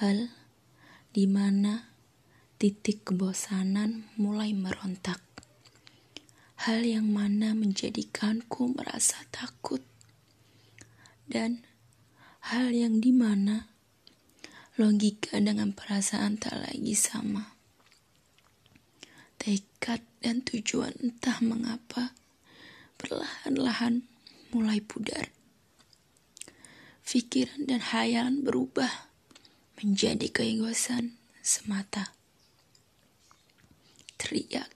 hal 0.00 0.32
di 1.12 1.28
mana 1.28 1.92
titik 2.56 3.12
kebosanan 3.12 4.08
mulai 4.16 4.56
merontak. 4.56 5.20
Hal 6.64 6.88
yang 6.88 7.12
mana 7.12 7.52
menjadikanku 7.52 8.80
merasa 8.80 9.20
takut. 9.28 9.84
Dan 11.28 11.68
hal 12.48 12.72
yang 12.72 13.04
di 13.04 13.12
mana 13.12 13.68
logika 14.80 15.36
dengan 15.36 15.76
perasaan 15.76 16.40
tak 16.40 16.56
lagi 16.64 16.96
sama. 16.96 17.52
Tekad 19.36 20.00
dan 20.24 20.40
tujuan 20.40 20.96
entah 20.96 21.44
mengapa 21.44 22.16
perlahan-lahan 22.96 24.08
mulai 24.56 24.80
pudar. 24.80 25.28
Pikiran 27.04 27.68
dan 27.68 27.84
hayalan 27.84 28.40
berubah 28.40 29.09
menjadi 29.80 30.28
keegoisan 30.28 31.16
semata. 31.40 32.12
Teriak, 34.20 34.68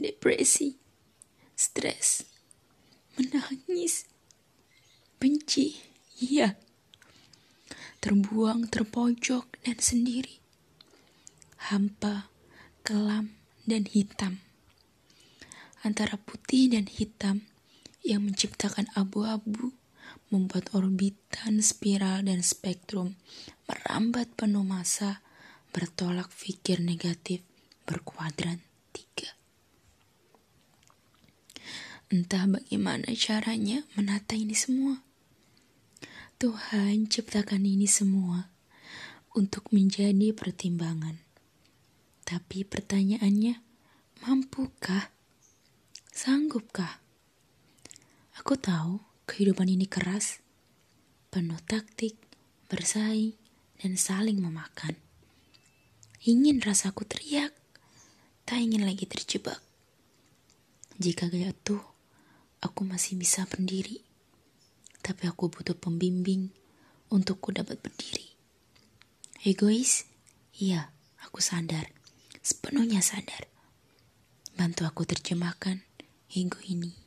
depresi, 0.00 0.80
stres, 1.52 2.24
menangis, 3.20 4.08
benci, 5.20 5.76
iya. 6.16 6.56
Terbuang, 8.00 8.72
terpojok, 8.72 9.60
dan 9.68 9.76
sendiri. 9.76 10.40
Hampa, 11.68 12.32
kelam, 12.80 13.36
dan 13.68 13.84
hitam. 13.84 14.40
Antara 15.84 16.16
putih 16.16 16.72
dan 16.72 16.88
hitam 16.88 17.44
yang 18.00 18.24
menciptakan 18.24 18.88
abu-abu 18.96 19.76
membuat 20.30 20.70
orbitan, 20.76 21.58
spiral, 21.60 22.26
dan 22.26 22.40
spektrum 22.40 23.18
merambat 23.66 24.30
penuh 24.38 24.66
masa 24.66 25.22
bertolak 25.70 26.30
pikir 26.34 26.82
negatif 26.82 27.42
berkuadran 27.86 28.62
tiga. 28.90 29.34
Entah 32.10 32.46
bagaimana 32.50 33.10
caranya 33.14 33.86
menata 33.94 34.34
ini 34.34 34.54
semua. 34.54 35.02
Tuhan 36.40 37.06
ciptakan 37.06 37.62
ini 37.62 37.86
semua 37.86 38.50
untuk 39.34 39.70
menjadi 39.70 40.34
pertimbangan. 40.34 41.22
Tapi 42.26 42.66
pertanyaannya, 42.66 43.62
mampukah? 44.26 45.10
Sanggupkah? 46.10 47.02
Aku 48.40 48.56
tahu 48.58 49.09
Kehidupan 49.30 49.70
ini 49.70 49.86
keras, 49.86 50.42
penuh 51.30 51.62
taktik, 51.62 52.18
bersaing, 52.66 53.38
dan 53.78 53.94
saling 53.94 54.42
memakan. 54.42 54.98
Ingin 56.26 56.58
rasaku 56.58 57.06
teriak, 57.06 57.54
tak 58.42 58.58
ingin 58.58 58.82
lagi 58.82 59.06
terjebak. 59.06 59.62
Jika 60.98 61.30
jatuh, 61.30 61.78
aku 62.58 62.82
masih 62.82 63.14
bisa 63.14 63.46
berdiri. 63.46 64.02
Tapi 64.98 65.30
aku 65.30 65.46
butuh 65.46 65.78
pembimbing 65.78 66.50
untuk 67.14 67.38
ku 67.38 67.54
dapat 67.54 67.78
berdiri. 67.78 68.34
Egois? 69.46 70.10
Iya, 70.58 70.90
aku 71.22 71.38
sadar. 71.38 71.86
Sepenuhnya 72.42 72.98
sadar. 72.98 73.46
Bantu 74.58 74.90
aku 74.90 75.06
terjemahkan 75.06 75.86
ego 76.34 76.58
ini. 76.66 76.99